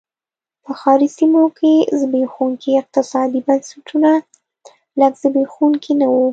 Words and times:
په 0.63 0.71
ښاري 0.79 1.09
سیمو 1.17 1.43
کې 1.57 1.73
زبېښونکي 1.99 2.71
اقتصادي 2.81 3.39
بنسټونه 3.47 4.11
لږ 4.99 5.13
زبېښونکي 5.23 5.93
نه 6.01 6.07
و. 6.13 6.15